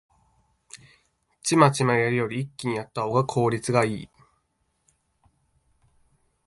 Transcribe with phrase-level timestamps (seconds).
[1.43, 4.09] チマチマやるより一気にやったほうが効率いい